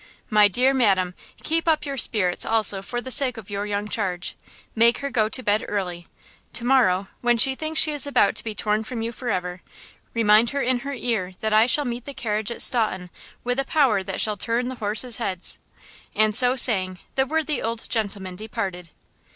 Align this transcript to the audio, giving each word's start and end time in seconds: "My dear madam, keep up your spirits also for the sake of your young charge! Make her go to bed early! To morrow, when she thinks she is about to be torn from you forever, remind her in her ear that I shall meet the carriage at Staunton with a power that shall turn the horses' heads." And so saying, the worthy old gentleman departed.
"My 0.31 0.47
dear 0.47 0.73
madam, 0.73 1.13
keep 1.43 1.67
up 1.67 1.85
your 1.85 1.95
spirits 1.95 2.43
also 2.43 2.81
for 2.81 3.01
the 3.01 3.11
sake 3.11 3.37
of 3.37 3.51
your 3.51 3.67
young 3.67 3.87
charge! 3.87 4.35
Make 4.73 4.97
her 4.97 5.11
go 5.11 5.29
to 5.29 5.43
bed 5.43 5.63
early! 5.67 6.07
To 6.53 6.65
morrow, 6.65 7.09
when 7.21 7.37
she 7.37 7.53
thinks 7.53 7.79
she 7.79 7.91
is 7.91 8.07
about 8.07 8.35
to 8.37 8.43
be 8.43 8.55
torn 8.55 8.83
from 8.83 9.03
you 9.03 9.11
forever, 9.11 9.61
remind 10.15 10.49
her 10.49 10.61
in 10.63 10.79
her 10.79 10.93
ear 10.95 11.33
that 11.41 11.53
I 11.53 11.67
shall 11.67 11.85
meet 11.85 12.05
the 12.05 12.15
carriage 12.15 12.49
at 12.49 12.63
Staunton 12.63 13.11
with 13.43 13.59
a 13.59 13.63
power 13.63 14.01
that 14.01 14.19
shall 14.19 14.37
turn 14.37 14.69
the 14.69 14.75
horses' 14.81 15.17
heads." 15.17 15.59
And 16.15 16.33
so 16.33 16.55
saying, 16.55 16.97
the 17.13 17.27
worthy 17.27 17.61
old 17.61 17.87
gentleman 17.87 18.35
departed. 18.35 18.89